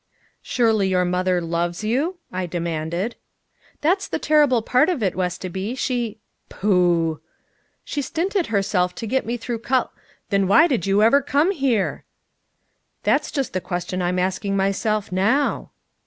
[0.41, 3.15] "Surely your mother loves you?" I demanded.
[3.81, 6.17] "That's the terrible part of it, Westoby, she"
[6.49, 7.21] "Pooh!"
[7.83, 9.91] "She stinted herself to get me through col"
[10.31, 12.03] "Then why did you ever come here?"
[13.03, 15.69] "That's just the question I'm asking myself now."